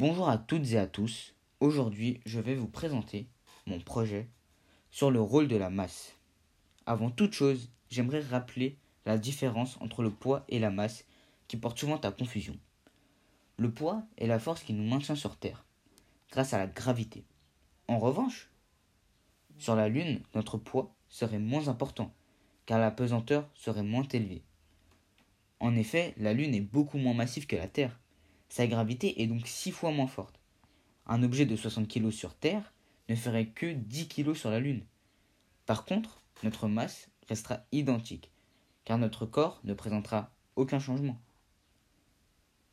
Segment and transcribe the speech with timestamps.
[0.00, 1.34] Bonjour à toutes et à tous.
[1.60, 3.28] Aujourd'hui, je vais vous présenter
[3.66, 4.30] mon projet
[4.90, 6.14] sur le rôle de la masse.
[6.86, 11.04] Avant toute chose, j'aimerais rappeler la différence entre le poids et la masse
[11.48, 12.56] qui porte souvent à confusion.
[13.58, 15.66] Le poids est la force qui nous maintient sur Terre,
[16.30, 17.26] grâce à la gravité.
[17.86, 18.48] En revanche,
[19.58, 22.10] sur la Lune, notre poids serait moins important,
[22.64, 24.44] car la pesanteur serait moins élevée.
[25.58, 28.00] En effet, la Lune est beaucoup moins massive que la Terre.
[28.50, 30.40] Sa gravité est donc six fois moins forte.
[31.06, 32.74] Un objet de 60 kg sur Terre
[33.08, 34.84] ne ferait que 10 kg sur la Lune.
[35.66, 38.32] Par contre, notre masse restera identique,
[38.84, 41.16] car notre corps ne présentera aucun changement.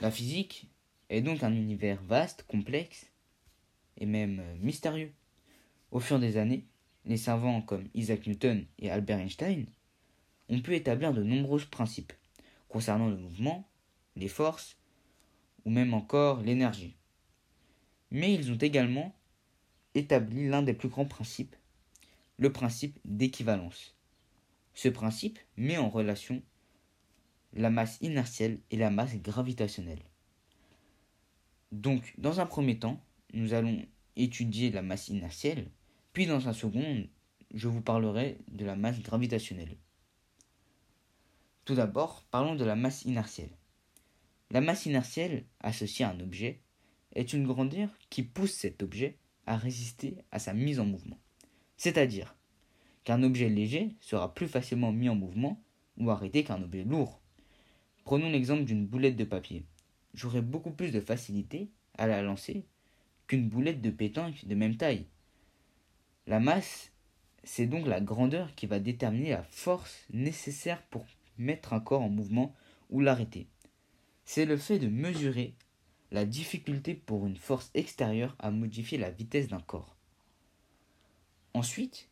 [0.00, 0.70] La physique
[1.10, 3.10] est donc un univers vaste, complexe
[3.98, 5.12] et même euh, mystérieux.
[5.90, 6.64] Au fur des années,
[7.04, 9.66] les savants comme Isaac Newton et Albert Einstein
[10.48, 12.14] ont pu établir de nombreux principes
[12.70, 13.68] concernant le mouvement,
[14.16, 14.77] les forces
[15.68, 16.96] ou même encore l'énergie.
[18.10, 19.14] Mais ils ont également
[19.94, 21.54] établi l'un des plus grands principes,
[22.38, 23.94] le principe d'équivalence.
[24.72, 26.40] Ce principe met en relation
[27.52, 30.02] la masse inertielle et la masse gravitationnelle.
[31.70, 32.98] Donc, dans un premier temps,
[33.34, 33.84] nous allons
[34.16, 35.70] étudier la masse inertielle,
[36.14, 37.06] puis dans un second,
[37.52, 39.76] je vous parlerai de la masse gravitationnelle.
[41.66, 43.50] Tout d'abord, parlons de la masse inertielle.
[44.50, 46.60] La masse inertielle, associée à un objet,
[47.14, 51.18] est une grandeur qui pousse cet objet à résister à sa mise en mouvement.
[51.76, 52.34] C'est-à-dire
[53.04, 55.62] qu'un objet léger sera plus facilement mis en mouvement
[55.98, 57.20] ou arrêté qu'un objet lourd.
[58.04, 59.64] Prenons l'exemple d'une boulette de papier.
[60.14, 62.64] J'aurai beaucoup plus de facilité à la lancer
[63.26, 65.06] qu'une boulette de pétanque de même taille.
[66.26, 66.92] La masse,
[67.44, 71.06] c'est donc la grandeur qui va déterminer la force nécessaire pour
[71.36, 72.54] mettre un corps en mouvement
[72.90, 73.46] ou l'arrêter.
[74.30, 75.54] C'est le fait de mesurer
[76.10, 79.96] la difficulté pour une force extérieure à modifier la vitesse d'un corps.
[81.54, 82.10] Ensuite,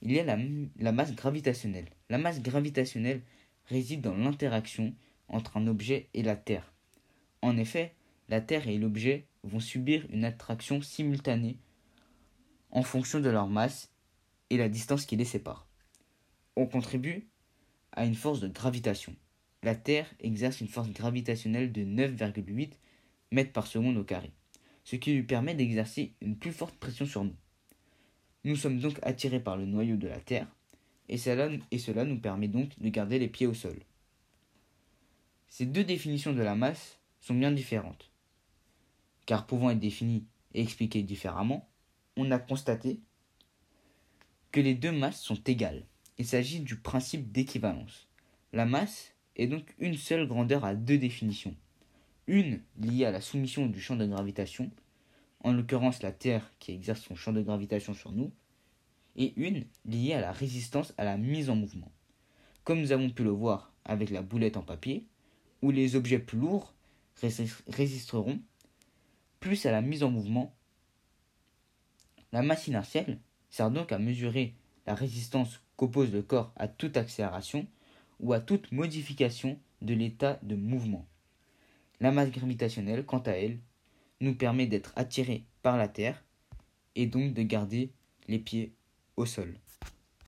[0.00, 1.90] il y a la, masse gravitationnelle.
[2.08, 3.20] La masse gravitationnelle
[3.66, 4.94] réside dans l'interaction
[5.28, 6.72] entre un objet et la Terre.
[7.42, 7.94] En effet,
[8.30, 11.58] la Terre et l'objet vont subir une attraction simultanée
[12.70, 13.92] en fonction de leur masse
[14.48, 15.68] et la distance qui les sépare.
[16.56, 17.28] On contribue
[17.92, 19.14] à une force de gravitation.
[19.62, 22.70] La Terre exerce une force gravitationnelle de 9,8
[23.32, 24.32] mètres par seconde au carré,
[24.84, 27.36] ce qui lui permet d'exercer une plus forte pression sur nous.
[28.44, 30.46] Nous sommes donc attirés par le noyau de la Terre,
[31.08, 33.78] et cela, et cela nous permet donc de garder les pieds au sol.
[35.48, 38.10] Ces deux définitions de la masse sont bien différentes,
[39.26, 40.24] car pouvant être définies
[40.54, 41.68] et expliquées différemment,
[42.16, 43.00] on a constaté
[44.52, 45.84] que les deux masses sont égales.
[46.18, 48.08] Il s'agit du principe d'équivalence.
[48.52, 51.54] La masse est donc une seule grandeur à deux définitions.
[52.26, 54.70] Une liée à la soumission du champ de gravitation,
[55.40, 58.32] en l'occurrence la Terre qui exerce son champ de gravitation sur nous,
[59.16, 61.90] et une liée à la résistance à la mise en mouvement.
[62.64, 65.06] Comme nous avons pu le voir avec la boulette en papier,
[65.62, 66.74] où les objets plus lourds
[67.68, 68.40] résisteront
[69.40, 70.54] plus à la mise en mouvement.
[72.32, 73.18] La masse inertielle
[73.50, 74.54] sert donc à mesurer
[74.86, 77.66] la résistance qu'oppose le corps à toute accélération
[78.20, 81.06] ou à toute modification de l'état de mouvement.
[82.00, 83.58] La masse gravitationnelle, quant à elle,
[84.20, 86.24] nous permet d'être attirés par la Terre
[86.94, 87.92] et donc de garder
[88.26, 88.74] les pieds
[89.16, 89.54] au sol.